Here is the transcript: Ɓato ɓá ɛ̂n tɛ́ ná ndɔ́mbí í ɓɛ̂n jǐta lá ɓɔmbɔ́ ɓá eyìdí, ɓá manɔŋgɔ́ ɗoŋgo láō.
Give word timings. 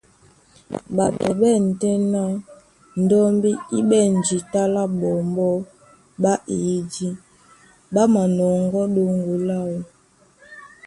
Ɓato 0.95 1.27
ɓá 1.39 1.49
ɛ̂n 1.57 1.63
tɛ́ 1.81 1.95
ná 2.13 2.21
ndɔ́mbí 3.01 3.51
í 3.77 3.79
ɓɛ̂n 3.89 4.09
jǐta 4.25 4.61
lá 4.73 4.83
ɓɔmbɔ́ 4.99 5.53
ɓá 6.21 6.33
eyìdí, 6.53 7.07
ɓá 7.93 8.03
manɔŋgɔ́ 8.13 8.83
ɗoŋgo 8.95 9.33
láō. 9.47 9.75